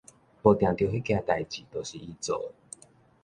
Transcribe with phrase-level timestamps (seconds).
[0.41, 2.87] 無定著彼件代誌就是伊做的